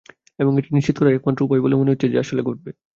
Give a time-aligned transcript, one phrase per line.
[0.39, 2.71] এবং-- -এটি নিশ্চিত করার একমাত্র উপায় বলে মনে হচ্ছে যে আসলে ঘটবে।